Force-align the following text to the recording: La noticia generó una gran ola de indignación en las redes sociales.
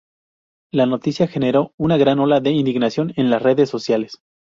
La 0.73 0.87
noticia 0.87 1.27
generó 1.27 1.73
una 1.77 1.95
gran 1.95 2.17
ola 2.17 2.39
de 2.39 2.49
indignación 2.49 3.13
en 3.17 3.29
las 3.29 3.39
redes 3.39 3.69
sociales. 3.69 4.19